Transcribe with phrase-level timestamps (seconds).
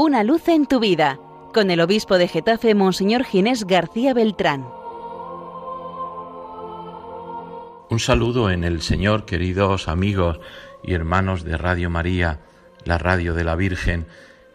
[0.00, 1.18] Una luz en tu vida,
[1.52, 4.64] con el obispo de Getafe, Monseñor Ginés García Beltrán.
[7.90, 10.38] Un saludo en el Señor, queridos amigos
[10.84, 12.38] y hermanos de Radio María,
[12.84, 14.06] la radio de la Virgen,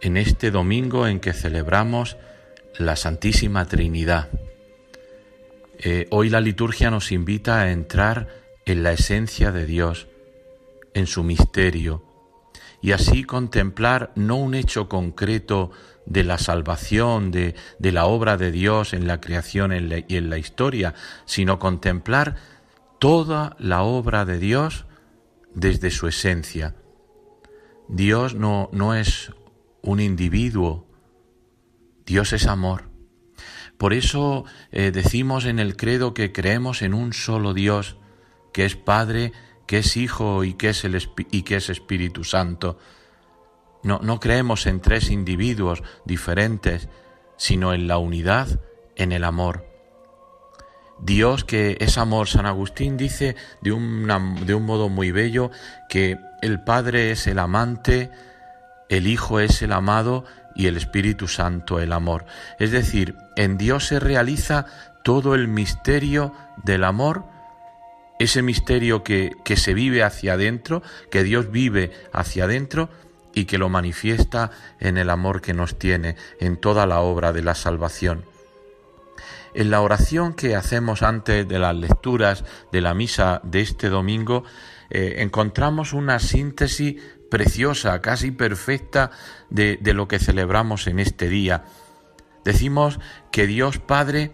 [0.00, 2.16] en este domingo en que celebramos
[2.78, 4.30] la Santísima Trinidad.
[5.80, 8.28] Eh, hoy la liturgia nos invita a entrar
[8.64, 10.06] en la esencia de Dios,
[10.94, 12.05] en su misterio,
[12.80, 15.70] y así contemplar no un hecho concreto
[16.06, 19.72] de la salvación, de, la obra de Dios en la creación
[20.08, 22.36] y en la historia, sino contemplar
[22.98, 24.86] toda la obra de Dios
[25.54, 26.74] desde su esencia.
[27.88, 29.32] Dios no, no es
[29.82, 30.86] un individuo,
[32.04, 32.84] Dios es amor.
[33.78, 37.96] Por eso eh, decimos en el credo que creemos en un solo Dios,
[38.52, 39.32] que es Padre,
[39.66, 40.96] que es Hijo y que es, el,
[41.30, 42.78] y es Espíritu Santo.
[43.82, 46.88] No, no creemos en tres individuos diferentes,
[47.36, 48.60] sino en la unidad,
[48.96, 49.66] en el amor.
[50.98, 52.28] Dios que es amor.
[52.28, 55.50] San Agustín dice de, de un modo muy bello
[55.88, 58.10] que el Padre es el amante,
[58.88, 60.24] el Hijo es el amado
[60.54, 62.24] y el Espíritu Santo el amor.
[62.58, 64.66] Es decir, en Dios se realiza
[65.04, 66.32] todo el misterio
[66.64, 67.24] del amor,
[68.18, 72.88] ese misterio que, que se vive hacia adentro, que Dios vive hacia adentro
[73.34, 74.50] y que lo manifiesta
[74.80, 78.24] en el amor que nos tiene en toda la obra de la salvación.
[79.52, 84.44] En la oración que hacemos antes de las lecturas de la misa de este domingo,
[84.90, 89.10] eh, encontramos una síntesis preciosa, casi perfecta
[89.50, 91.64] de, de lo que celebramos en este día.
[92.44, 93.00] Decimos
[93.30, 94.32] que Dios Padre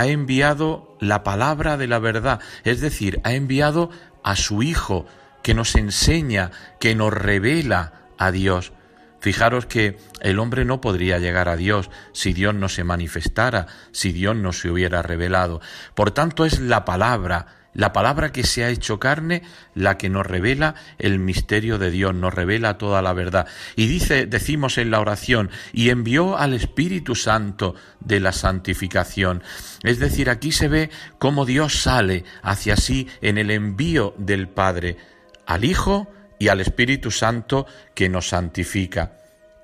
[0.00, 3.90] ha enviado la palabra de la verdad, es decir, ha enviado
[4.22, 5.04] a su Hijo
[5.42, 8.72] que nos enseña, que nos revela a Dios.
[9.20, 14.10] Fijaros que el hombre no podría llegar a Dios si Dios no se manifestara, si
[14.12, 15.60] Dios no se hubiera revelado.
[15.94, 19.42] Por tanto, es la palabra, la palabra que se ha hecho carne,
[19.74, 23.46] la que nos revela el misterio de Dios, nos revela toda la verdad.
[23.76, 29.42] Y dice, decimos en la oración, y envió al Espíritu Santo de la santificación.
[29.82, 34.96] Es decir, aquí se ve cómo Dios sale hacia sí en el envío del Padre
[35.46, 36.08] al Hijo,
[36.40, 39.12] y al Espíritu Santo que nos santifica.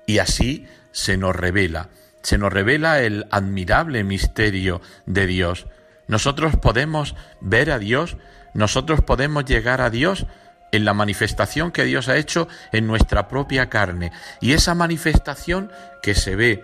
[0.05, 1.89] Y así se nos revela,
[2.21, 5.65] se nos revela el admirable misterio de Dios.
[6.07, 8.17] Nosotros podemos ver a Dios,
[8.53, 10.25] nosotros podemos llegar a Dios
[10.71, 14.11] en la manifestación que Dios ha hecho en nuestra propia carne.
[14.41, 16.63] Y esa manifestación que se ve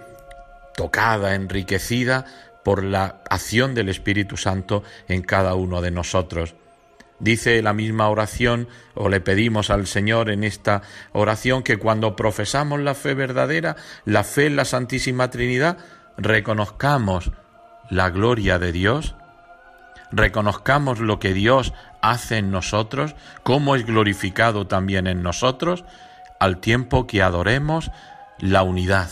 [0.75, 2.25] tocada, enriquecida
[2.63, 6.55] por la acción del Espíritu Santo en cada uno de nosotros.
[7.19, 10.81] Dice la misma oración, o le pedimos al Señor en esta
[11.13, 13.75] oración, que cuando profesamos la fe verdadera,
[14.05, 15.77] la fe en la Santísima Trinidad,
[16.17, 17.31] reconozcamos
[17.89, 19.15] la gloria de Dios,
[20.13, 25.83] reconozcamos lo que Dios hace en nosotros, cómo es glorificado también en nosotros,
[26.39, 27.91] al tiempo que adoremos
[28.39, 29.09] la unidad,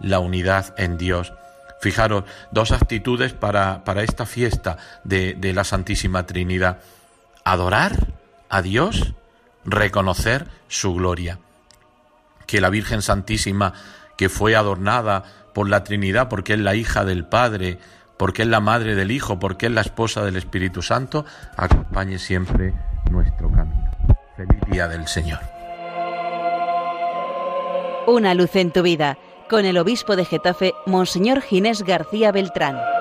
[0.00, 1.32] la unidad en Dios.
[1.80, 6.78] Fijaros, dos actitudes para, para esta fiesta de, de la Santísima Trinidad
[7.44, 8.08] adorar
[8.48, 9.14] a Dios,
[9.64, 11.38] reconocer su gloria.
[12.46, 13.74] Que la Virgen Santísima,
[14.16, 15.24] que fue adornada
[15.54, 17.78] por la Trinidad porque es la hija del Padre,
[18.16, 21.24] porque es la madre del Hijo, porque es la esposa del Espíritu Santo,
[21.56, 22.74] acompañe siempre
[23.10, 23.90] nuestro camino.
[24.36, 25.40] Feliz día del Señor.
[28.06, 29.18] Una luz en tu vida,
[29.50, 32.95] con el obispo de Getafe, Monseñor Ginés García Beltrán.